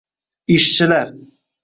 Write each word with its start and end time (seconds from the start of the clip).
ishchilar 0.55 1.13